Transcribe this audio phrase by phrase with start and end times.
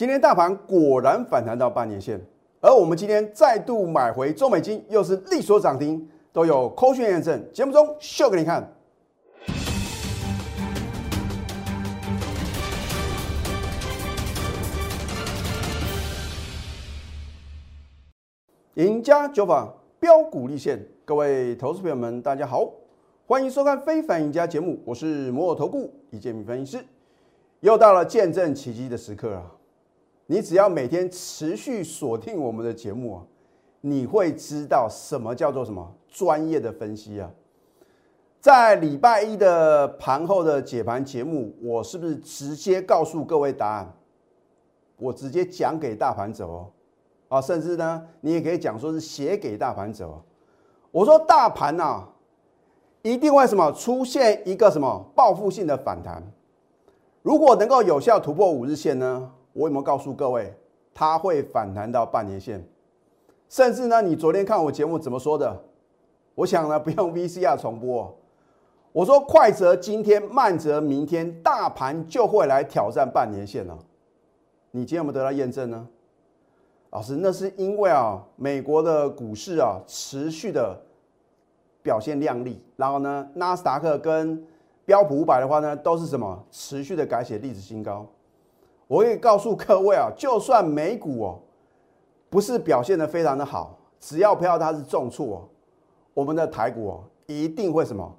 [0.00, 2.18] 今天大盘果然反弹到半年线，
[2.58, 7.38] 而我们今天再度买回中美金，又是力所涨停，都有扣讯验证。
[7.52, 8.66] 节目中秀给你看。
[18.76, 22.66] 赢家酒法标股立现，各位投资朋友们，大家好，
[23.26, 26.84] 欢迎收看《非凡赢家》节目，我是摩尔投顾一建民分析师。
[27.60, 29.59] 又到了见证奇迹的时刻了，
[30.30, 33.22] 你只要每天持续锁定我们的节目啊，
[33.80, 37.28] 你会知道什么叫做什么专业的分析啊。
[38.40, 43.92] 在礼拜一的盘后的解盘节目，我是不是直接告诉各位答案？
[44.98, 46.70] 我直接讲给大盘走哦。
[47.28, 50.22] 啊，甚至呢，你也可以讲说是写给大盘走。
[50.92, 52.04] 我说大盘呐，
[53.02, 56.22] 一定会什么出现一个什么报复性的反弹。
[57.22, 60.54] 如果能够有效突破五日线呢，我有没有告诉各位，
[60.94, 62.64] 它会反弹到半年线？
[63.48, 65.64] 甚至呢，你昨天看我节目怎么说的？
[66.34, 68.16] 我想呢，不用 VCR 重播。
[68.92, 73.78] 我说快则今天，慢则明天，大盘就会来挑战半年线了。
[74.70, 75.88] 你今天有没有得到验证呢？
[76.90, 80.80] 老师，那是因为啊，美国的股市啊持续的
[81.82, 84.44] 表现亮丽，然后呢，纳斯达克跟
[84.84, 88.06] 标普五百的话呢，都是什么持续的改写历史新高。
[88.90, 91.38] 我可以告诉各位啊， 就算美股哦
[92.28, 95.48] 不是表现的非常的好，只要不要它是重挫哦，
[96.12, 98.12] 我们的台股哦一定会什么，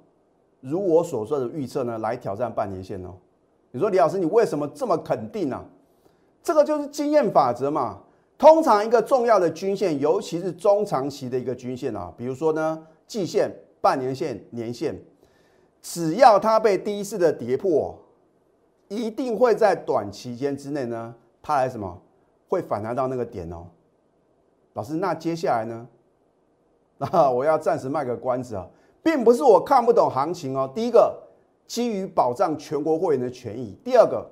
[0.60, 3.10] 如我所说的预测呢，来挑战半年线哦。
[3.70, 5.62] 你说李老师，你为什么这么肯定呢？
[6.42, 7.98] 这个就是经验法则嘛。
[8.38, 13.50] 通常一个重要的均线，尤其是中长期的一个均线啊，比如说呢，季线、
[13.82, 14.98] 半年线、年线，
[15.82, 17.94] 只要它被第一次的跌破，
[18.96, 22.00] 一定会在短期间之内呢，它来什么
[22.48, 23.66] 会反弹到那个点哦。
[24.74, 25.86] 老师，那接下来呢？
[26.98, 28.66] 那 我要暂时卖个关子啊，
[29.02, 30.70] 并不是我看不懂行情哦。
[30.74, 31.14] 第一个，
[31.66, 34.24] 基于保障全国会员的权益；第二个，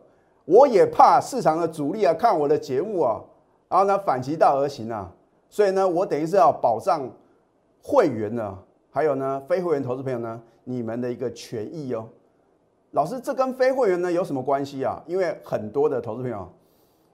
[0.44, 3.20] 我也怕市场的主力啊看我的节目啊。
[3.69, 5.12] 然后呢，反其道而行啊，
[5.49, 7.10] 所以呢，我等于是要保障
[7.82, 8.59] 会员呢，
[8.91, 12.09] 还有呢，非会员投资朋友呢，你们的一个权益哦。
[12.92, 15.00] 老师，这跟非会员呢有什么关系啊？
[15.06, 16.48] 因为很多的投资朋友，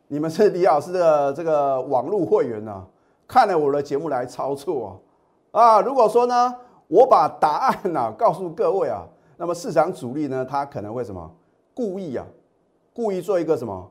[0.08, 2.82] 你们是李老师的这个网络会员呢，
[3.28, 4.98] 看了我的节目来操作
[5.52, 5.60] 啊。
[5.60, 6.54] 啊如果说呢，
[6.88, 9.06] 我把答案呢告诉各位啊，
[9.36, 11.30] 那么市场主力呢，他可能会什么
[11.74, 12.24] 故意啊，
[12.94, 13.90] 故意做一个什么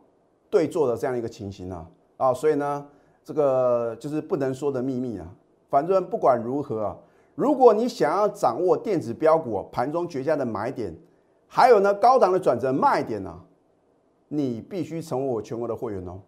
[0.49, 1.85] 对做的这样一个情形呢？
[2.17, 2.83] 啊，所以呢，
[3.23, 5.27] 这个就是不能说的秘密啊。
[5.69, 6.97] 反正不管如何啊，
[7.35, 10.95] 如果你想要掌握电子标股盘中绝佳的买点，
[11.47, 13.39] 还有呢高档的转折卖点呢，
[14.27, 16.19] 你必须成为我全国的会员哦。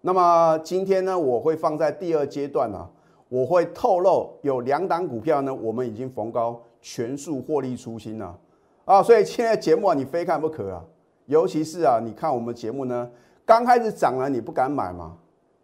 [0.00, 2.88] 那么今天呢，我会放在第二阶段啊，
[3.28, 8.38] 我会透露有两档股票呢，我们已经逢高全数获利出清了
[8.84, 9.02] 啊。
[9.02, 10.84] 所以现在节目啊，你非看不可啊，
[11.26, 13.10] 尤其是啊，你看我们节目呢。
[13.44, 15.16] 刚开始涨了，你不敢买嘛？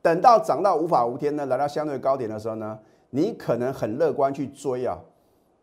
[0.03, 2.77] 等到涨到无法无天呢，来到相对高点的时候呢，
[3.11, 4.99] 你可能很乐观去追啊。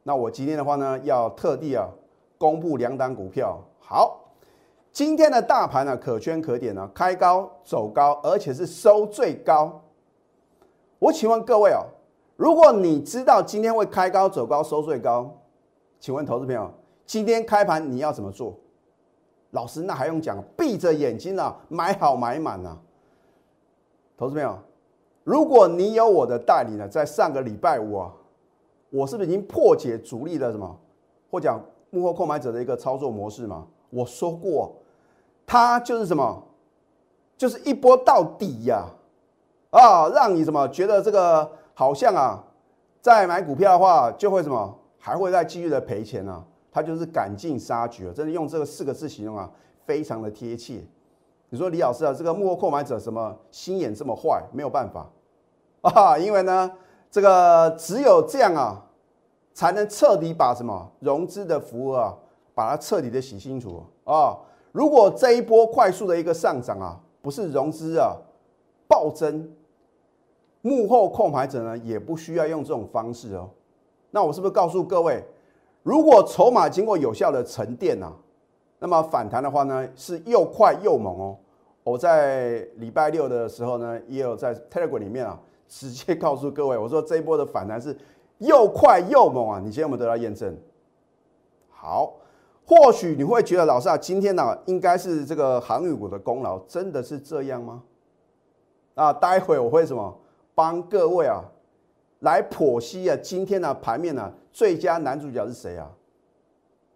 [0.03, 1.89] 那我今天的话呢，要特地啊
[2.37, 3.59] 公布两档股票。
[3.79, 4.19] 好，
[4.91, 9.81] 今天的大盘呢可圈可点呢，开高走高，而且是收最高。
[10.99, 11.85] 我请问各位哦，
[12.35, 15.31] 如果你知道今天会开高走高收最高，
[15.99, 16.71] 请问投资朋友，
[17.05, 18.55] 今天开盘你要怎么做？
[19.51, 20.43] 老师，那还用讲？
[20.57, 22.77] 闭着眼睛啊，买好买满啊！
[24.17, 24.57] 投资朋友，
[25.23, 28.11] 如果你有我的代理呢，在上个礼拜五啊，
[28.89, 30.77] 我是不是已经破解主力的什么，
[31.31, 31.63] 或讲
[31.95, 33.65] 幕后购买者的一个操作模式嘛？
[33.89, 34.75] 我说过，
[35.47, 36.43] 它就是什么，
[37.37, 38.85] 就是一波到底呀！
[39.69, 42.43] 啊，让你什么觉得这个好像啊，
[42.99, 46.43] 在买股票的话，就会什么，还会再继续的赔钱啊！
[46.69, 49.49] 他就是赶尽杀绝，真的用这个四个字形容啊，
[49.85, 50.83] 非常的贴切。
[51.49, 54.43] 你说李老师啊，这个幕后购买者什么心眼这么坏？
[54.51, 55.09] 没有办法
[55.81, 56.69] 啊，因为呢，
[57.09, 58.84] 这个只有这样啊，
[59.55, 62.13] 才能彻底把什么融资的服务啊，
[62.53, 64.37] 把它彻底的洗清楚啊。
[64.73, 68.17] 如果这一波快速的一个上涨啊，不是融资啊
[68.85, 69.49] 暴增，
[70.61, 73.49] 幕后控盘者呢也不需要用这种方式哦。
[74.11, 75.23] 那我是不是告诉各位？
[75.83, 78.11] 如果筹码经过有效的沉淀啊，
[78.79, 81.37] 那么反弹的话呢，是又快又猛哦。
[81.83, 87.95] 我在礼拜六的时候呢，也有在 Telegram 里面啊，直接告诉各位，我说这一波的反弹是
[88.39, 89.59] 又快又猛啊。
[89.59, 90.57] 你今天有没有得到验证？
[91.69, 92.13] 好，
[92.65, 97.83] 或许你会觉得老师啊，今天呢应该是这个航运股的功劳，真的是这样吗？
[98.95, 100.17] 啊，待会我会什么
[100.55, 101.43] 帮各位啊
[102.21, 105.91] 来剖析啊，今天的盘面呢最佳男主角是谁啊？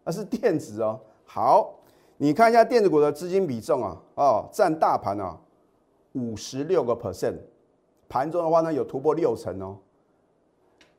[0.04, 1.00] 那是电子哦。
[1.26, 1.76] 好，
[2.18, 5.38] 你看一下电子股的资金比重啊，哦，占大盘啊
[6.14, 7.36] 五十六个 percent，
[8.08, 9.78] 盘中的话呢有突破六成哦。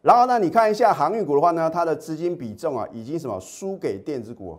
[0.03, 4.59] 然后呢，你看一下航运股的话呢，它的资金比重啊，已经什么输给电子股，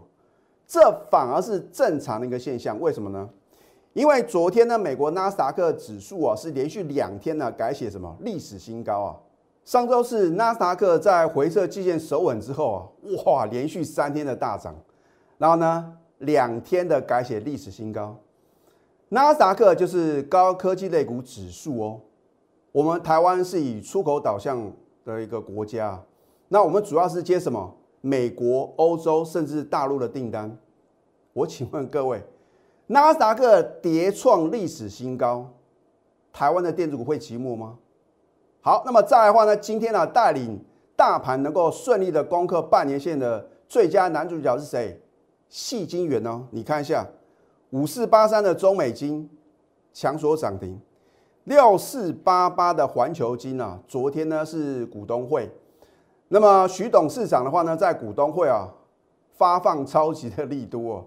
[0.68, 0.80] 这
[1.10, 2.80] 反而是正常的一个现象。
[2.80, 3.28] 为什么呢？
[3.94, 9.18] 因为昨天呢，美国纳斯达克指数啊是连续两天呢改写什么历史新高啊。
[9.66, 12.80] 上周是纳斯达克在回撤季线守稳之后啊，
[13.26, 14.76] 哇，连续三天的大涨，
[15.40, 18.16] 然后呢，两天的改写历史新高。
[19.10, 22.00] 纳斯达克就是高科技类股指数哦。
[22.72, 24.72] 我们台湾是以出口导向。
[25.06, 26.01] 的一个国家，
[26.48, 27.75] 那我们主要是接什么？
[28.01, 30.57] 美国、欧洲甚至大陆的订单。
[31.33, 32.24] 我请问各位，
[32.88, 35.53] 纳斯达克跌创历史新高，
[36.33, 37.77] 台湾的电子股会寂寞吗？
[38.62, 39.56] 好，那么再来的话呢？
[39.56, 40.59] 今天呢，带领
[40.95, 45.01] 大盘能够顺利的攻克半年线的最佳男主角是谁？
[45.48, 47.07] 细金元哦，你看一下，
[47.69, 49.30] 五四八三的中美金
[49.94, 50.80] 强所涨停。
[51.46, 55.50] 六四八八的环球金啊，昨天呢是股东会，
[56.28, 58.70] 那么徐董事长的话呢，在股东会啊
[59.34, 61.06] 发放超级的利多哦，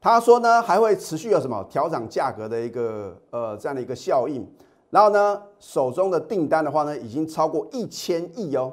[0.00, 4.48] 他说呢还会持续有什么调整价格的一个呃这样的一个效应，
[4.90, 8.72] 然后呢手中的订单的话呢已经超过一千亿哦，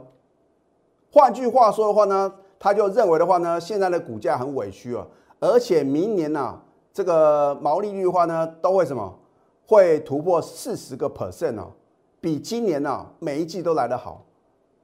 [1.11, 5.07] 换句话说的话呢，他就认为的话呢，现在的股价很委屈哦，
[5.39, 6.61] 而且明年呢
[6.93, 9.11] 这个毛利率的话呢都会什么？
[9.65, 11.71] 会突破四十个 percent 哦，
[12.19, 14.25] 比今年呢每一季都来得好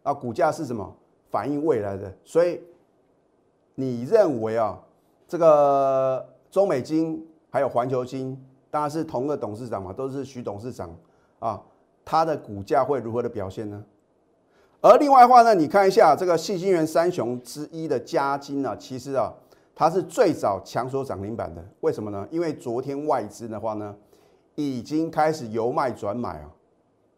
[0.04, 0.14] 啊！
[0.14, 0.96] 股价是什么
[1.30, 2.12] 反映未来的？
[2.24, 2.62] 所以
[3.76, 4.80] 你认为啊，
[5.28, 8.42] 这个中美金还有环球金，
[8.72, 10.90] 当然是同个董事长嘛，都是徐董事长
[11.40, 11.62] 啊，
[12.06, 13.84] 它的股价会如何的表现呢？
[14.82, 19.34] 而另外的话呢，你看一下这个细晶元三雄之一的嘉金啊，其实啊，
[19.76, 22.26] 它是最早抢手涨停板的，为什么呢？
[22.32, 23.94] 因为昨天外资的话呢。
[24.60, 26.50] 已经开始由卖转买啊，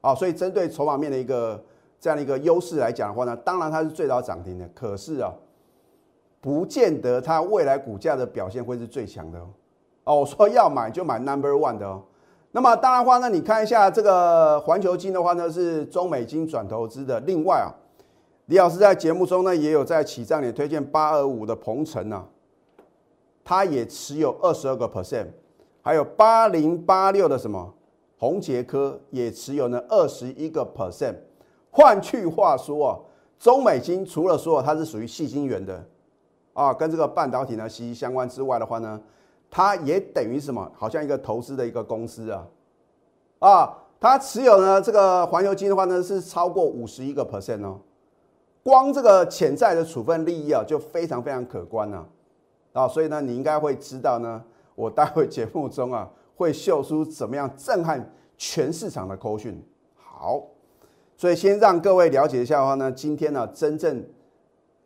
[0.01, 1.63] 啊，所以针对筹码面的一个
[1.99, 5.33] 这样的一个优势来讲的话呢，当然它是最早涨停的，可是啊，
[6.39, 9.49] 不见得它未来股价的表现会是最强的哦。
[10.03, 12.03] 哦，我说要买就买 number one 的哦。
[12.51, 17.19] 那么当然话呢，你看一下这个环球金的话呢，是中美金转投资的。
[17.21, 17.69] 另外啊，
[18.47, 22.27] 李老师在节目中呢也有在起账里推荐八二五的鹏程啊，
[23.43, 25.27] 它也持有二十二个 percent。
[25.81, 27.73] 还有八零八六的什么
[28.17, 31.15] 红杰科也持有呢二十一个 percent。
[31.71, 32.99] 换句话说啊，
[33.39, 35.83] 中美金除了说它是属于细晶圆的
[36.53, 39.01] 啊，跟这个半导体呢息息相关之外的话呢，
[39.49, 40.71] 它也等于什么？
[40.75, 42.47] 好像一个投资的一个公司啊
[43.39, 47.79] 啊，它持有呢这个环球金的话呢是超过五十一个 percent 哦。
[48.61, 52.07] 光这个潜在的处分利益啊就非常非常可观了
[52.73, 54.43] 啊，所以呢你应该会知道呢。
[54.81, 59.63] 我待会节目中啊，会秀出怎么样震撼全市场的口讯。
[59.93, 60.41] 好，
[61.15, 64.03] 所以先让各位了解一下的话呢，今天呢，真正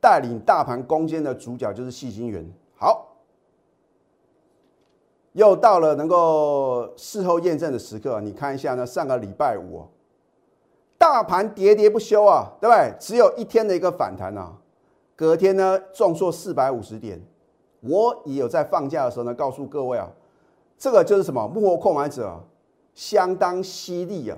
[0.02, 2.46] 带领大盘攻坚的主角就是细晶圆。
[2.76, 3.16] 好，
[5.32, 8.20] 又到了能够事后验证的时刻。
[8.20, 9.86] 你看一下呢，上个礼拜五，
[10.98, 12.94] 大盘喋喋不休啊，对不对？
[13.00, 14.58] 只有一天的一个反弹啊，
[15.16, 17.26] 隔天呢，重挫四百五十点。
[17.88, 20.10] 我也有在放假的时候呢，告诉各位啊，
[20.78, 22.44] 这个就是什么幕后购买者
[22.94, 24.38] 相当犀利啊，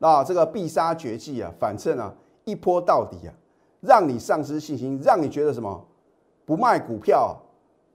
[0.00, 3.34] 啊，这个必杀绝技啊，反正啊一波到底啊，
[3.80, 5.84] 让你丧失信心，让你觉得什么
[6.44, 7.36] 不卖股票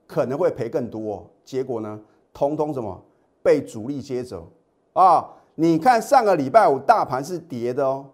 [0.06, 2.00] 可能会赔更多，结果呢，
[2.32, 3.02] 通通什么
[3.42, 4.46] 被主力接走
[4.92, 5.28] 啊？
[5.56, 8.06] 你看上个礼拜五大盘是跌的哦，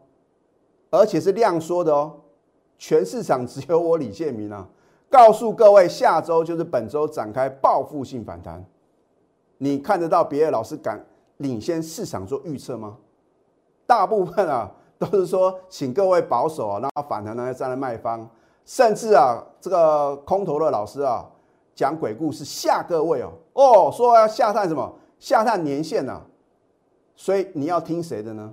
[0.91, 2.21] 而且是量缩的哦，
[2.79, 4.69] 全市场只有我李建明啊。
[5.11, 8.65] 告诉各位，下周就是本周展开报复性反弹。
[9.59, 11.05] 你看得到别的老师敢
[11.39, 12.97] 领先市场做预测吗？
[13.87, 18.29] 大部分啊都是说，请各位保守啊，然后反弹呢站在卖方，
[18.65, 21.25] 甚至啊这个空头的老师啊
[21.75, 26.21] 讲鬼故事吓各位哦哦，说要下探什么下探年限呐，
[27.15, 28.53] 所以你要听谁的呢？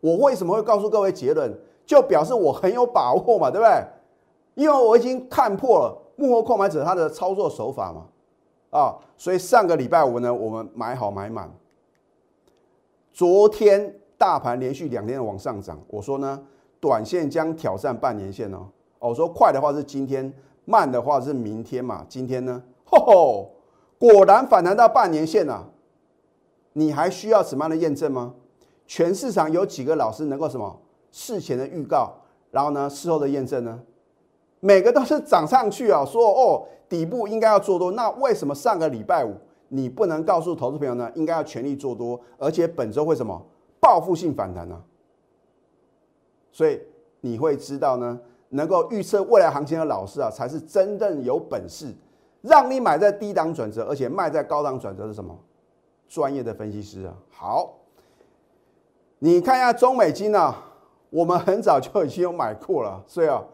[0.00, 1.56] 我为什么会告诉各位结论？
[1.86, 3.84] 就表示我很有把握嘛，对不对？
[4.54, 8.06] 因为我已经看破了幕后购买者他的操作手法嘛，
[8.70, 11.52] 啊，所以上个礼拜五呢，我们买好买满。
[13.12, 16.40] 昨天大盘连续两天的往上涨，我说呢，
[16.80, 18.68] 短线将挑战半年线哦。
[18.98, 20.32] 我说快的话是今天
[20.64, 23.50] 慢的话是明天嘛，今天呢，吼吼，
[23.98, 25.70] 果然反弹到半年线了。
[26.76, 28.34] 你还需要什么样的验证吗？
[28.86, 30.80] 全市场有几个老师能够什么
[31.12, 32.12] 事前的预告，
[32.50, 33.80] 然后呢事后的验证呢？
[34.64, 39.34] 每个都是涨上去啊，说哦底部应该要做多，那为什么上个礼拜五
[39.68, 41.12] 你不能告诉投资朋友呢？
[41.14, 43.38] 应该要全力做多，而且本周会什么
[43.78, 44.82] 报复性反弹呢？
[46.50, 46.80] 所以
[47.20, 48.18] 你会知道呢，
[48.48, 51.94] 能够预测未来行情的老师啊，才是真正有本事
[52.40, 55.38] 让你买在低档转折，而且卖在高档转折是什么？
[56.08, 57.14] 专业的分析师啊。
[57.30, 57.74] 好，
[59.18, 60.56] 你看一下中美金啊，
[61.10, 63.44] 我们很早就已经有买过了，所以啊，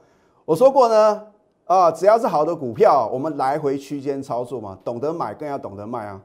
[0.51, 1.25] 我说过呢，
[1.65, 6.21] 啊，只要是好的股票，我们来回区间操作嘛，懂得买更要懂得卖啊。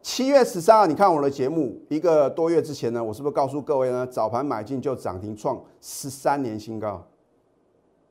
[0.00, 4.06] 七月十三号，你看我的节目，一个多月之前呢，我是不是告诉各位呢？
[4.06, 7.04] 早盘买进就涨停创十三年新高。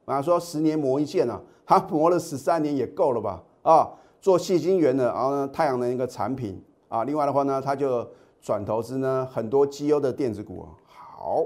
[0.03, 3.41] 啊，说十年磨一剑啊，他磨了十三年也够了吧？
[3.61, 3.89] 啊，
[4.19, 7.05] 做细晶圆的，然后呢，太阳能一个产品啊。
[7.05, 8.05] 另外的话呢，他就
[8.41, 10.67] 转投资呢很多绩优的电子股啊。
[10.87, 11.45] 好，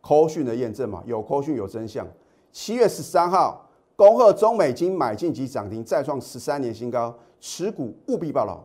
[0.00, 2.06] 科讯的验证嘛，有科讯有真相。
[2.52, 3.66] 七月十三号，
[3.96, 8.62] 恭贺中美金买进及涨停，再创十三年新高，持股务必报牢。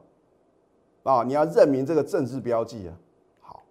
[1.10, 2.94] 啊，你要认明这个政治标记啊。
[3.40, 3.64] 好，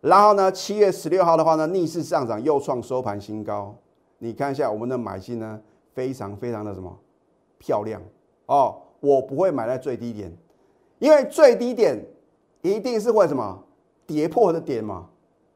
[0.00, 3.76] 然后呢，七月十六号的话呢，逆势上涨又创收盘新高。
[4.16, 5.60] 你看一下我们的买进呢，
[5.92, 6.98] 非常非常的什么
[7.58, 8.00] 漂亮
[8.46, 8.80] 哦。
[9.00, 10.32] 我不会买在最低点，
[11.00, 12.02] 因为最低点
[12.62, 13.62] 一定是会什么
[14.06, 15.08] 跌破的点嘛。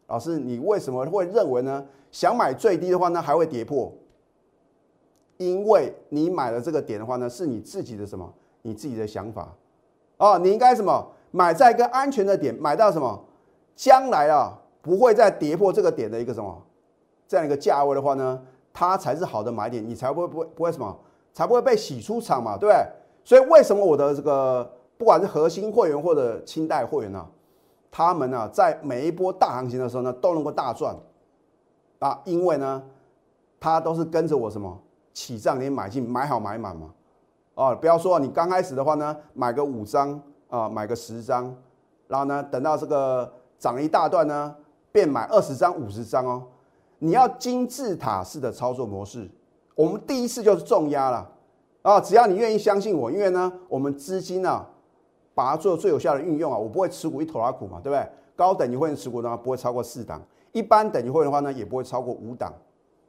[0.07, 1.85] 老师，你为什么会认为呢？
[2.13, 3.93] 想买最低的话呢，还会跌破？
[5.37, 8.33] 因为你买了这个点的话呢，是你自己的什么？
[8.63, 9.53] 你自己的想法。
[10.17, 13.23] 哦，你应该什么买在一个安全的点，买到什么
[13.75, 16.63] 将来啊不会再跌破这个点的一个什么
[17.29, 18.41] 这样一个价位的话呢，
[18.73, 20.97] 它才是好的买点，你才不会不会不会什么
[21.35, 22.87] 才不会被洗出场嘛，对不对？
[23.25, 27.27] 所以为什么我的这个不管是核心会员或者清代会员呢，
[27.97, 30.95] 他们呢在每一波大行情的时候呢都能够大赚
[31.99, 32.83] 啊，因为呢
[33.59, 34.79] 他都是跟着我什么
[35.15, 36.91] 起涨点买进，买好买满嘛。
[37.55, 41.57] 哦，不要说你刚开始的话呢，买个五张啊，买个十张，
[42.07, 44.55] 然后呢，等到这个涨一大段呢，
[44.93, 46.43] 变买二十张、五十张哦。
[46.99, 49.27] 你要金字塔式的操作模式，
[49.75, 51.27] 我们第一次就是重压了
[51.81, 51.99] 啊！
[51.99, 54.67] 只要你愿意相信我，因为呢，我们资金啊，
[55.37, 58.09] 把它做最有效的运用啊，我不会持股一头拉股嘛，对不对？
[58.35, 60.19] 高等级会员持股的话，不会超过四档；
[60.53, 62.51] 一般等级会员的话呢，也不会超过五档。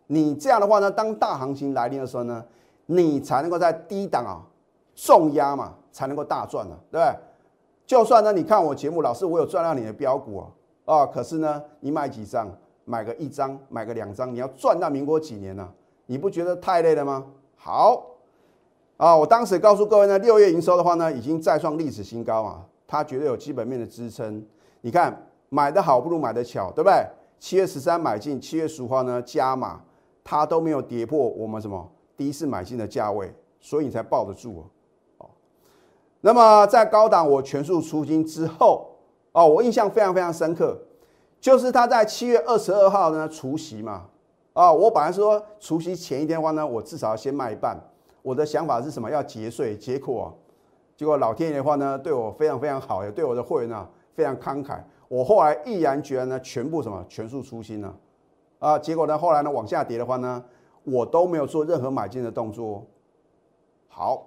[0.07, 2.43] 你这样的话呢，当大行情来临的时候呢？
[2.87, 4.43] 你才能够在低档啊
[4.93, 7.15] 重压嘛，才能够大赚呢，对不对？
[7.85, 10.47] 就算呢，你看我节目，老师我有赚到你的标股啊，
[10.85, 12.49] 啊，可是呢，你买几张，
[12.83, 15.69] 买个一张，买个两张，你要赚到民国几年呢？
[16.05, 17.25] 你不觉得太累了吗？
[17.55, 18.01] 好，
[18.97, 24.43] 啊，我当时告诉各位呢，六月营收的话呢，已经再创历史新高啊，它绝对有基本面的支撑。
[24.81, 27.05] 你看买的好不如买的巧，对不对？
[27.39, 29.79] 七月十三买进，七月十五号呢加码，
[30.23, 31.87] 它都没有跌破我们什么？
[32.15, 34.65] 第一次买进的价位，所以你才抱得住
[35.19, 35.29] 哦。
[36.21, 38.95] 那么在高档我全数出金之后，
[39.31, 40.75] 哦，我印象非常非常深刻，
[41.39, 44.07] 就是他在七月二十二号呢除夕嘛，
[44.53, 47.79] 啊，我本来说除夕前一天的话呢，我至少要先卖一半。
[48.27, 49.09] 我的想法是什么？
[49.09, 49.77] 要节税。
[49.77, 50.37] 结果，
[50.97, 54.77] 结果老天爷的话呢，对我非常非常好，也对我的会员啊非常慷慨。
[55.07, 57.95] 我后来毅然决然呢，全部什么全数出清了。
[58.59, 60.43] 啊，结果呢，后来呢往下跌的话呢。
[60.83, 62.85] 我都没有做任何买进的动作。
[63.89, 64.25] 好，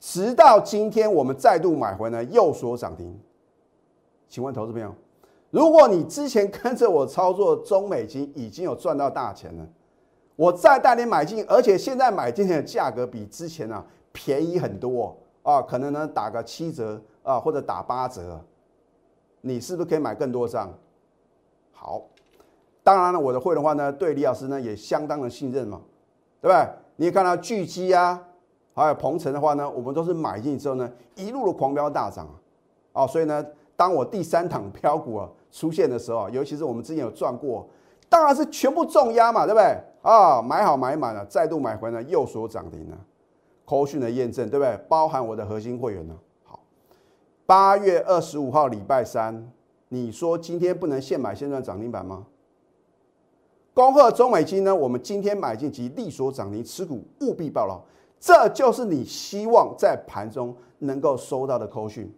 [0.00, 3.16] 直到今天我们再度买回呢，又所涨停。
[4.28, 4.92] 请问投资朋友，
[5.50, 9.64] 如果你之前跟着我操作中美金已经有赚到大钱了，
[10.40, 18.42] 我再带你买进，而且现在买进的价格比之前呢便宜很多啊，可能呢打个七折啊，或者打八折，
[19.42, 20.72] 你是不是可以买更多张？
[21.72, 22.00] 好，
[22.82, 25.82] 当然了，我的会的话呢，对李老师呢也相当的信任嘛。
[26.40, 26.68] 对不对？
[26.96, 28.18] 你也看到巨基啊，
[28.72, 32.26] 还有鹏程的话呢，我们都是买进之后呢，一路的狂飙大涨
[32.94, 33.04] 啊！
[33.04, 33.44] 哦，所以呢，
[33.76, 37.68] 当我第三档飘股啊出现的时候，尤其是我们之前有赚过，
[38.08, 39.76] 当然是全部重压嘛，对不对？
[40.02, 42.98] 啊，买好买满了，再度买回呢，又所涨停了。
[43.64, 44.76] 口讯的验证，对不对？
[44.88, 46.14] 包含我的核心会员呢。
[46.44, 46.58] 好，
[47.46, 49.50] 八月二十五号礼拜三，
[49.88, 52.26] 你说今天不能现买现赚涨停板吗？
[53.72, 57.80] 恭贺中美金呢，我们今天买进及利所涨停持股务必报牢，
[58.18, 62.12] 这就是你希望在盘中能够收到的扣讯。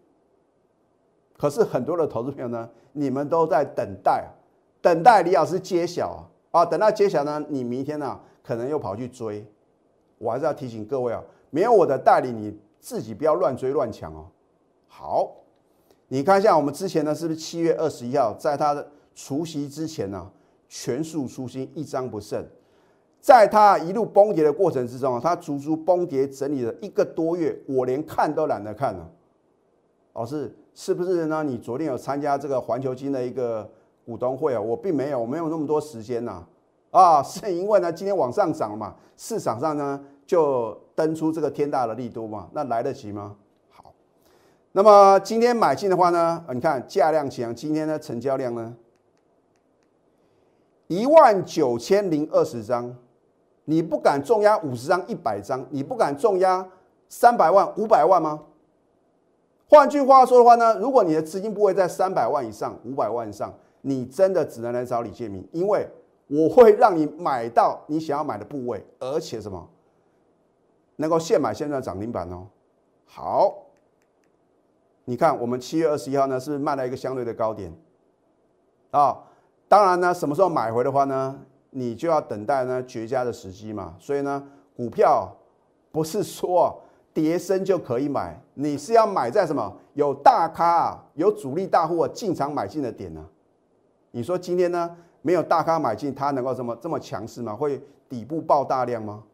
[1.36, 4.26] 可是很多的投资朋友呢，你们都在等待，
[4.80, 6.20] 等待李老师揭晓啊，
[6.52, 9.44] 啊，等到揭晓呢，你明天呢可能又跑去追。
[10.18, 14.26] 我还是要提醒各位啊，没有我的带领，你自己不要乱追乱抢哦。
[14.86, 15.32] 好，
[16.06, 20.30] 你看一下我们之前呢，是不是七月二十一号，在他的除夕之前呢，
[20.68, 22.46] 全数出新，一张不剩。
[23.20, 29.10] 在他一路崩跌的过程之中啊，它足足崩跌整理了一个多月，我连看都懒得看了。
[30.12, 31.42] 老师，是不是呢？
[31.42, 33.70] 你昨天有参加这个环球金的一个
[34.04, 34.60] 股东会啊？
[34.60, 36.44] 我并没有，我没有那么多时间呐。
[36.90, 43.36] 啊， 是因为呢，今天往上涨嘛，市场上呢就登出这个天大的利多嘛，那来得及吗？
[43.70, 43.92] 好，
[44.72, 48.76] 那么今天买进的话呢，你看价量强，今天的成交量呢
[50.88, 52.94] 一万九千零二十张。
[53.64, 56.66] 你不敢重压五十张、一百张，你不敢重压
[57.08, 58.42] 三百万、五百万吗？
[59.68, 65.86] 换句话说的话呢，如果你的资金部位在三百万以上、五百万以上，你真的只能来找李建明，因为
[66.28, 69.68] 我会让你买到你想要买的部位，而且什么
[70.96, 72.46] 能够现买现赚涨停板哦。
[73.04, 73.54] 好，
[75.04, 77.70] 你看我们七月二十一号呢，是卖了一个相对的高点
[78.92, 79.18] 啊。
[79.68, 81.38] 当然呢，什么时候买回的话呢？
[81.74, 84.46] 你就要等待呢绝佳的时机嘛，所以呢，
[84.76, 85.34] 股票
[85.90, 86.78] 不是说
[87.14, 93.26] 跌升就可以买，你是要买在什么有大咖啊、有主力大户啊进场买进的点呢？
[94.12, 97.54] 你说今天呢没有大咖买进，它能够这么这么强势吗？
[97.54, 99.24] 会底部爆大量吗？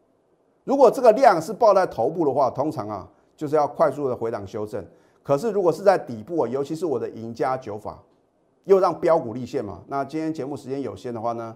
[0.65, 4.85] 如果这个量是爆在头部的话，通常啊就是要快速的回档修正。
[5.23, 8.03] 可是如果是在底部啊，尤其是我的赢家九法，
[8.65, 11.55] 又让标股立现嘛，那今天节目时间有限的话呢？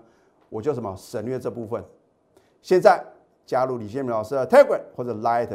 [0.49, 1.83] 我就什么省略这部分。
[2.61, 3.03] 现在
[3.47, 5.49] 加入李建明老师的 Telegram 或者 Light，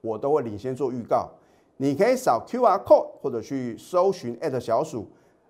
[0.00, 1.28] 我都会领先做预告。
[1.76, 5.08] 你可以扫 QR code 或者去搜寻小鼠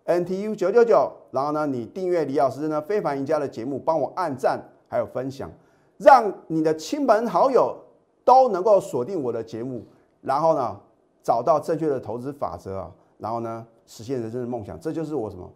[0.09, 5.51] NTU 九九九，然后呢，你订阅李老师呢非凡赢家的节目，帮我按赞还有分享，
[5.99, 7.77] 让你的亲朋好友
[8.25, 9.85] 都能够锁定我的节目，
[10.23, 10.81] 然后呢
[11.23, 14.81] 找到正确的投资法则啊，然后呢实现人生的梦想。
[14.81, 15.47] 这就是我什么？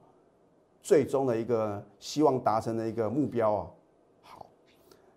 [0.83, 3.67] 最终的一个希望达成的一个目标啊，
[4.21, 4.45] 好，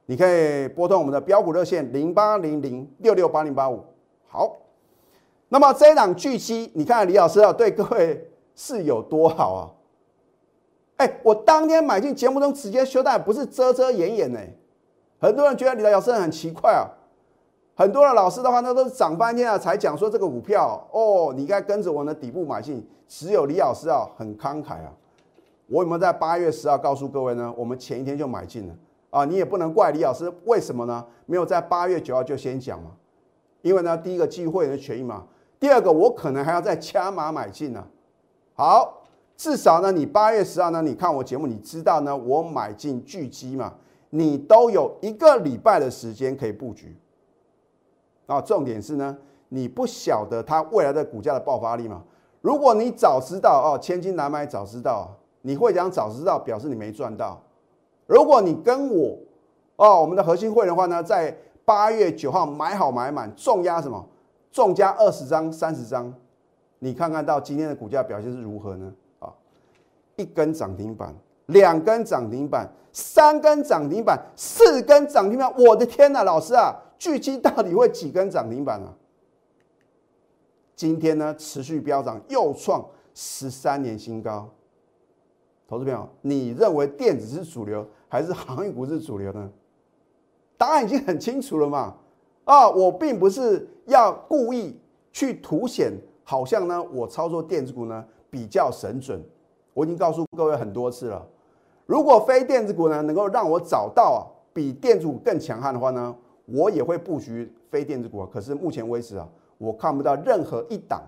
[0.06, 3.84] 你可以拨通我们的标股热线零八零零六六八零八五。
[4.28, 4.56] 好，
[5.50, 9.62] 那么这一档巨期，你看李老师啊，对各位是有多好啊？
[10.98, 14.40] 哎，我当天买进节目中直接修带，不是遮遮掩掩呢。
[15.20, 16.88] 很多人觉得李老师很奇怪啊，
[17.76, 24.94] 很多的老师的话，那都是涨半天了才讲说这个股票哦，你该跟着我的底部买进，只有李老师啊很慷慨啊。
[25.68, 27.54] 我有没有在八月十号告诉各位呢？
[27.58, 28.76] 我们前一天就买进了
[29.10, 29.26] 啊！
[29.26, 31.06] 你也不能怪李老师，为什么呢？
[31.26, 32.92] 没有在八月九号就先讲嘛？
[33.64, 35.26] 因为呢，第一个机会的权益嘛，
[35.60, 37.84] 第二个我可能还要再加码买进呢。
[38.56, 39.04] 好，
[39.36, 43.74] 至少呢，你八月十号呢，你看我节目，你知道呢，我买进巨基嘛，
[44.10, 46.98] 你都有一个礼拜的时间可以布局
[48.28, 48.40] 啊。
[48.40, 49.18] 重点是呢，
[49.50, 52.02] 你不晓得它未来的股价的爆发力嘛？
[52.40, 55.16] 如果你早知道哦，千金难买早知道。
[55.42, 57.40] 你会讲早知道，表示你没赚到。
[58.08, 59.16] 如果你跟我
[59.76, 64.04] 哦，我们的核心会的话呢，在八月九号买好买满，重压什么？
[64.52, 66.12] 重加二十张、三十张，
[66.86, 68.94] 你看看到今天的股价表现是如何呢？
[69.18, 69.34] 啊，
[70.18, 71.16] 一根涨停板，
[71.48, 78.94] 两根涨停板，三根涨停板，四根涨停板，我的天呐，老师啊，巨基到底会几根涨停板啊？
[80.76, 84.48] 今天呢，持续飙涨，又创十三年新高。
[85.68, 89.50] 投资朋友，你认为电子是主流还是航运股是主流呢？
[90.56, 91.96] 答案已经很清楚了嘛？
[92.44, 94.80] 啊，我并不是要故意
[95.12, 95.92] 去凸显，
[96.26, 99.24] 好像呢我操作电子股呢比较神准。
[99.74, 101.26] 我已经告诉各位很多次了，
[101.86, 104.20] 如果非电子股呢能够让我找到啊
[104.52, 106.14] 比电子股更强悍的话呢，
[106.46, 108.26] 我也会布局非电子股。
[108.26, 111.02] 可是目前为止啊，我看不到任何一档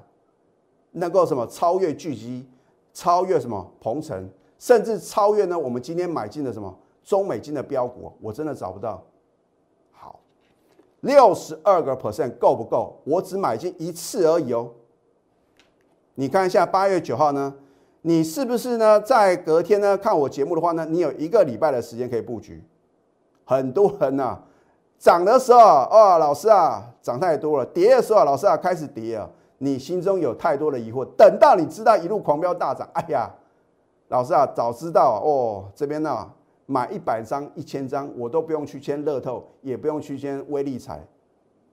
[0.91, 2.47] 能够什么超越巨基，
[2.93, 4.29] 超越什么鹏程。
[4.59, 5.57] 甚至超越呢？
[5.57, 9.03] 我们今天买进的什么中美金的标股，我真的找不到。
[9.91, 10.19] 好，
[11.01, 12.99] 六十二个 percent 够不够？
[13.03, 14.71] 我只买进一次而已哦。
[16.19, 17.53] 你看一下八月九号呢？
[18.01, 18.99] 你是不是呢？
[18.99, 20.83] 在隔天呢看我节目的话呢？
[20.89, 22.63] 你有一个礼拜的时间可以布局。
[23.45, 24.39] 很多人呐，
[24.97, 29.29] 涨的时候啊，老师啊，涨太多了；跌的时候，老师啊，开始跌啊。
[29.59, 33.29] 你心中有太多的疑惑，等到你知道一路狂飙大涨，哎呀！
[34.07, 36.27] 老师啊，早知道哦，这边呢
[36.65, 41.05] 买一百张、一千张，我都不用去签乐透，也不用去签微利彩，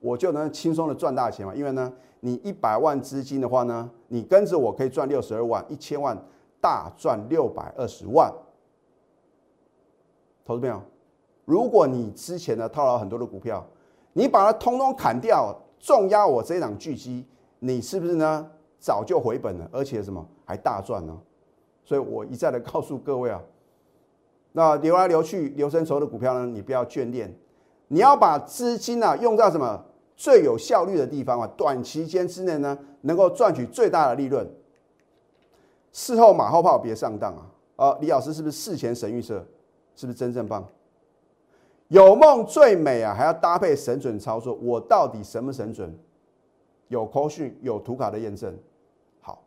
[0.05, 1.55] 我就能轻松的赚大钱嘛。
[1.55, 6.15] 因为呢，你一百万资金的话呢，你跟着我可以赚六十二万，一千万
[6.61, 8.31] 大赚六百二十万。
[10.45, 10.79] 投资朋友，
[11.45, 13.65] 如果你之前呢套牢很多的股票，
[14.13, 17.25] 你把它通通砍掉，重压我这一档巨基，
[17.57, 18.47] 你是不是呢？
[18.77, 21.19] 早就回本了，而且什么还大赚呢？
[21.83, 23.41] 所以我一再的告诉各位啊，
[24.51, 27.35] 那流来流去、流生筹的股票呢，你不要眷恋，
[27.87, 29.83] 你要把资金啊用在什么
[30.15, 34.47] 最有效率的地方啊，短期间之内呢，能够赚取最大的利润。
[35.91, 37.47] 事后马后炮别上当啊！
[37.75, 39.45] 啊，李老师是不是事前神预测？
[39.95, 40.67] 是不是真正棒？
[41.87, 44.53] 有梦最美啊，还要搭配神准操作。
[44.55, 45.97] 我到底神不神准？
[46.87, 48.53] 有扣讯，有图卡的验证。
[49.21, 49.43] 好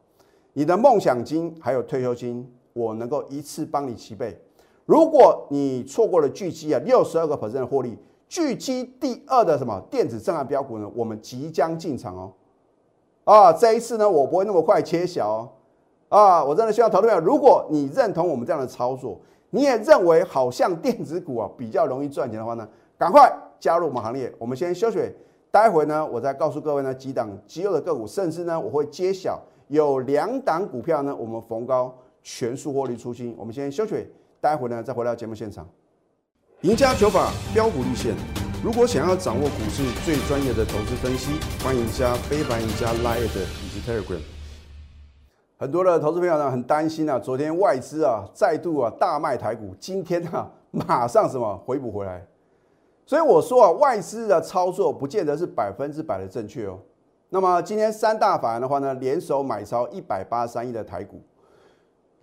[0.52, 4.40] 你的梦想金还有退休金，我能够一次帮你齐备。
[4.86, 10.90] 如果你错过了巨基啊，六十二个 percent 的获利，巨基第二的什么电子震撼标股呢？
[10.94, 12.32] 我们即将进场哦。
[13.24, 15.48] 啊，这一次呢，我不会那么快切小哦。
[16.08, 24.32] 啊，我真的希望投资者，如果你认同我们这样的操作，你也认为好像电子股啊比较容易赚钱的话呢，赶快加入我们行列。
[24.38, 24.98] 我们先休息，
[25.50, 29.40] 待会呢，我再告诉各位呢几档极优的个股，甚至呢，我会揭晓。
[29.68, 33.34] 有两档股票呢，我们逢高全数获利出清。
[33.38, 34.06] 我们先休息，
[34.40, 35.68] 待会呢再回到节目现场。
[36.62, 38.16] 赢家九法标股立线。
[38.64, 44.18] 如果想要掌握股市最专业的投资分析，欢迎加非凡、赢家 Line 以及 Telegram。
[45.56, 52.26] 很多的投资朋友呢很担心啊，昨天外资啊再度啊大卖台股，今天啊马上什么回补回来。
[53.06, 56.76] 所以我说啊，外资的操作不见得是百分之百的正确哦。
[57.28, 61.22] 那么今天三大法人的话呢，联手买超一百八十三亿的台股，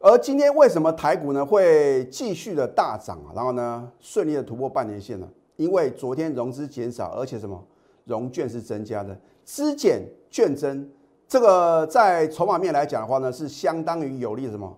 [0.05, 3.33] 而今天为什么台股呢会继续的大涨啊？
[3.35, 5.27] 然后呢顺利的突破半年线呢？
[5.55, 7.59] 因为昨天融资减少，而且什么
[8.03, 10.87] 融券是增加的，资减券增，
[11.27, 14.77] 这个在筹码面来讲的话呢，是相当于有利什么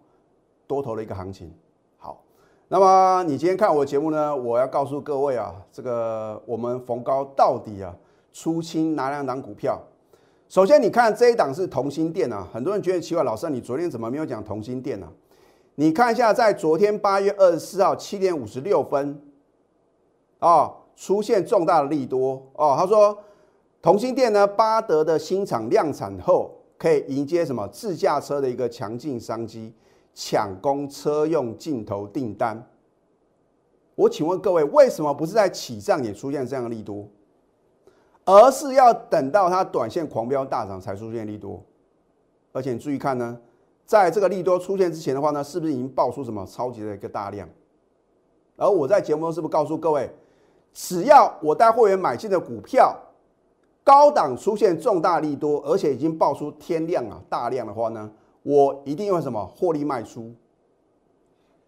[0.66, 1.54] 多头的一个行情。
[1.98, 2.24] 好，
[2.70, 7.94] 那么你今天看我的节目呢，我要告诉各位啊，这个我们逢高到底啊
[8.32, 9.78] 出清哪两档股票？
[10.50, 15.08] 首先，你看这一档是同心店啊，很多人觉得奇怪，老师，你昨天怎么没有讲同心店呢？
[15.76, 19.22] 你看一下，在昨天八月二十四号七点五十六分，
[20.40, 22.76] 啊，出现重大的利多哦。
[22.80, 23.18] 他说，
[23.82, 29.74] 同心店呢，巴德的新厂量产后，可以迎接什么自驾车的一个强劲商机，
[30.14, 32.66] 抢攻车用镜头订单。
[33.96, 37.06] 我请问各位，为什么不是在起涨也出现这样的利多？
[38.28, 41.64] 而是要等到它短线狂飙大涨才出现利多，
[42.52, 43.40] 而且你注意看呢，
[43.86, 47.48] 在这个利多出现之前的话呢，是不是已经爆出什么超级的一个大量？
[48.58, 50.12] 而我在节目中是不是告诉各位，
[50.74, 52.94] 只要我带会员买进的股票
[53.82, 58.12] 高档出现重大利多，而且已经爆出天量啊大量的话呢，
[58.44, 60.36] 我一定会什么获利卖出。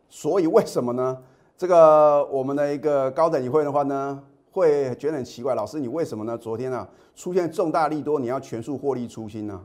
[0.09, 1.17] 所以为什么呢？
[1.57, 4.21] 这个我们的一个高等级会的话呢？
[4.51, 6.37] 会觉得很奇怪，老师你为什么呢？
[6.37, 9.61] 昨天啊出现重大利多，你要全数获利出清呢？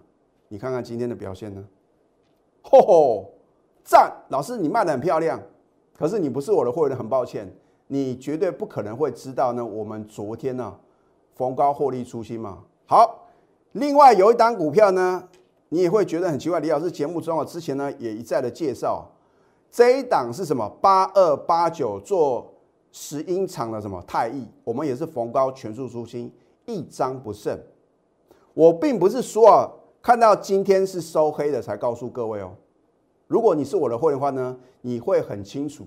[0.48, 1.64] 你看看今天的表现呢？
[2.62, 3.30] 吼吼，
[3.82, 4.12] 赞！
[4.28, 5.40] 老师你卖的很漂亮，
[5.96, 7.50] 可是你不是我的会员，很抱歉，
[7.86, 9.64] 你绝对不可能会知道呢。
[9.64, 10.76] 我们昨天呢
[11.34, 12.58] 逢高获利出清嘛。
[12.86, 13.26] 好，
[13.72, 15.26] 另外有一档股票呢，
[15.70, 16.60] 你也会觉得很奇怪。
[16.60, 19.10] 李老师节目中啊之前呢也一再的介绍，
[19.70, 20.68] 这一档是什么？
[20.80, 22.53] 八二八九做。
[22.96, 26.30] 石英厂的什么太易，我们也是逢高全数出清，
[26.64, 27.58] 一张不剩。
[28.54, 29.68] 我并不是说啊，
[30.00, 32.52] 看到今天是收黑的才告诉各位哦。
[33.26, 35.84] 如果你是我的会员的话呢，你会很清楚，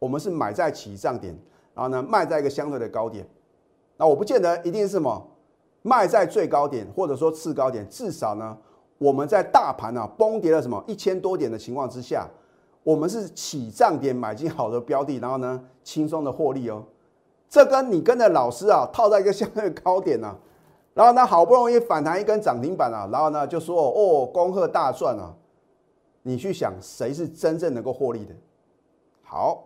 [0.00, 1.32] 我们是买在起涨点，
[1.72, 3.24] 然后呢卖在一个相对的高点。
[3.96, 5.24] 那我不见得一定是什么
[5.82, 8.58] 卖在最高点，或者说次高点，至少呢
[8.98, 12.28] 我们在大盘啊崩跌了什么一千多点的情况之下。
[12.84, 16.84] 我们是起涨点买进好的标的，然后呢，轻松的获利哦。
[17.48, 20.36] 这跟你跟着老师啊，套在一个相对高点呢，
[20.92, 25.34] 然后呢，好不容易反弹一根涨停板啊，然后呢，就说哦，恭贺大赚啊。
[26.26, 28.34] 你去想，谁是真正能够获利的？
[29.22, 29.64] 好，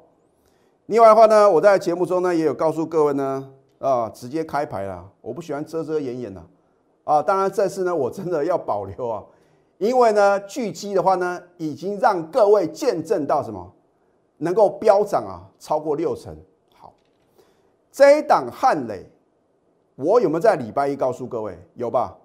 [0.86, 6.42] 另外的话呢，我在节目中呢也有告诉各位呢，啊，直接开牌了，我不喜欢遮遮掩掩的
[7.04, 7.22] 啊。
[7.22, 9.24] 当然这次呢，我真的要保留啊。
[9.78, 13.72] 因为呢，巨基的话呢，已经让各位见证到什么，
[14.38, 16.36] 能够飙涨啊，超过六成。
[16.74, 16.92] 好，
[17.92, 19.08] 这一档汉磊，
[19.94, 21.56] 我有没有在礼拜一告诉各位？
[21.74, 22.16] 有吧？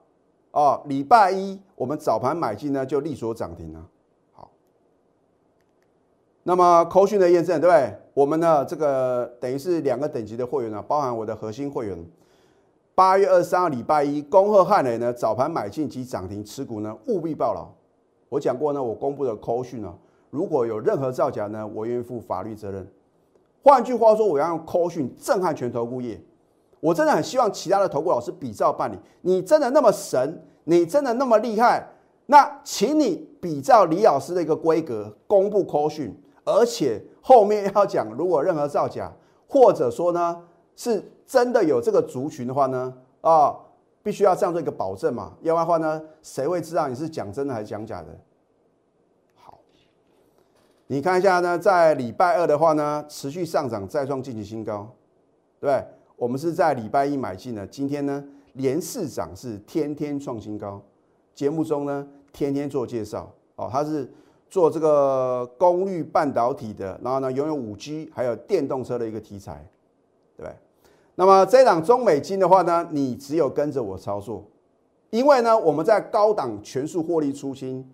[0.52, 3.88] 哦，礼拜一我们早盘买进呢，就立所涨停了。
[4.32, 4.50] 好，
[6.42, 7.96] 那么扣讯的验证，对不对？
[8.16, 12.04] 我们呢，这个等于是两个等级的会员啊，包含我的核心会员。
[12.96, 17.68] 八月二十三号礼拜一，恭贺汉磊呢早盘买进及涨停持股呢务必报牢。
[18.30, 19.92] 我讲过呢，我公布的扣讯呢，
[20.30, 22.88] 如果有任何造假呢，我愿意负法律责任。
[23.64, 26.22] 换句话说，我要用扣讯震撼全投顾业。
[26.80, 29.00] 我真的很希望其他的投顾老师比照办理。
[29.22, 31.88] 你真的那么神，你真的那么厉害，
[32.28, 39.12] 那请你比照李老师的一个规格公布扣讯，而且后面要讲，如果任何造假，
[39.48, 40.44] 或者说呢
[40.76, 43.56] 是真的有这个族群的话呢，啊，
[44.02, 48.08] 必须要这样做一个保证嘛，要不然话呢，谁会知道你是讲真的还是讲假的？
[49.36, 49.60] 好，
[50.88, 54.90] 你看一下呢，在礼拜二的话呢，持续上涨，再创近期新高，
[55.60, 55.86] 对对？
[56.16, 60.82] 我们是在礼拜一买进的，今天呢连市涨是天天创新高。
[61.34, 64.08] 节目中呢天天做介绍哦，它是
[64.50, 69.68] 做这个功率半导体的，然后呢拥有五 G 还有电动车的一个题材，
[71.16, 74.44] 那么这档中美金的话呢，你只有跟着我操作，
[75.12, 77.88] 因为呢我们在高档全数获利出清，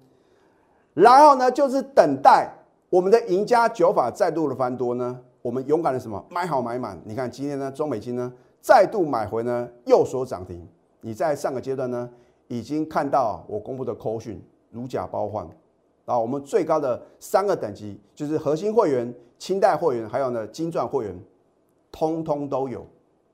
[0.93, 2.49] 然后呢就是等待
[2.89, 5.19] 我们的赢家九法再度的翻多呢。
[5.41, 7.01] 我们勇敢的什么买好买满？
[7.05, 10.67] 你看今天呢，中美金呢再度买回呢，右手涨停。
[11.01, 12.09] 你在上个阶段呢，
[12.49, 15.47] 已经看到我公布的扣讯如假包换
[16.03, 16.19] 啊。
[16.19, 21.17] 我们最高的三个等级就是核心会员、清代会员，还有呢金钻会员，
[21.89, 22.85] 通通都有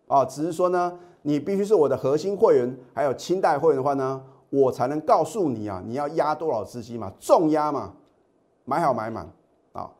[0.07, 0.25] 啊。
[0.25, 7.93] 只是说呢，你必须是我的核心会员，还有清代会员的话呢，我才能告诉你啊，你要压多少资金嘛，重压嘛，
[8.65, 9.29] 买好买满
[9.73, 9.91] 啊。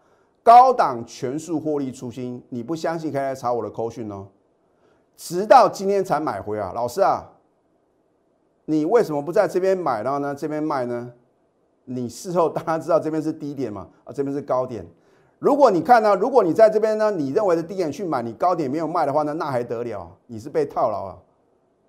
[0.44, 4.28] 高档全数获利出清，你不相信可以来查我的扣讯哦。
[5.18, 7.32] 直到今天才买回啊，老师啊，
[8.66, 11.12] 你为什么不在这边买，然后呢这边卖呢？
[11.88, 14.86] 你事后当然知道这边是低点嘛，啊这边是高点。
[15.40, 20.10] 如果你看呢，如果你在这边呢，你认为的低点去买，你高点没有卖的话呢，那还得了？
[20.28, 21.18] 你是被套牢啊。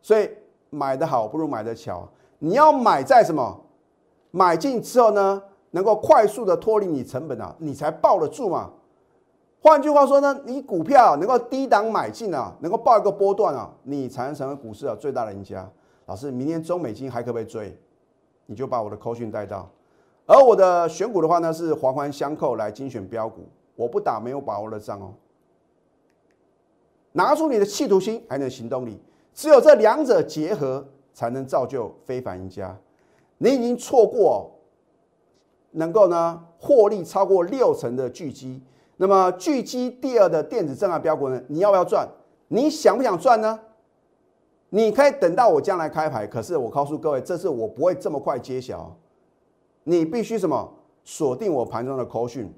[0.03, 0.29] 所以
[0.71, 3.61] 买的好不如买的巧，你要买在什么？
[4.31, 5.43] 买进之后呢？
[5.73, 8.71] 能够快速的脱离你成本啊，你才抱得住嘛。
[9.61, 15.69] 换句话说呢，你股票能够低档买进啊，能够抱一个波段啊，你才能成为股市啊最大的赢家。
[16.07, 17.77] 老师，明天中美金还可不可以追？
[18.47, 19.69] 你就把我的扣讯带到。
[20.27, 25.15] 而我的选股的话呢，是环环相扣来精选标股，我不打没有把握的仗哦。
[27.13, 29.01] 拿出你的企图心，还有行动力，
[29.33, 32.77] 只有这两者结合，才能造就非凡赢家。
[33.39, 34.53] 你已经错过。
[35.73, 38.63] 能够呢获利超过六成的巨基，
[38.97, 41.39] 那么巨基第二的电子正二标股呢？
[41.49, 42.09] 你要不要赚？
[42.49, 43.61] 你想不想赚呢？
[44.71, 48.97] 你可以等到我将来开牌，可是我告诉各位，这次我不会这么快揭晓。
[49.89, 50.69] 你必须什么
[51.05, 52.53] 锁定我盘中的口讯。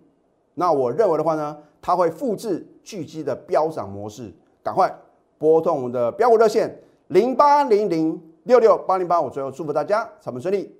[0.54, 4.32] 那我认为的话呢，它会复制巨基的飙涨模式。
[4.62, 4.90] 赶快
[5.36, 6.74] 拨通我们的标股热线
[7.08, 10.74] 零八零零六六八零八五，最后祝福大家财门顺利。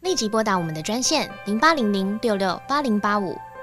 [0.00, 3.32] 立即拨打我们的专线零八零零六六八零八五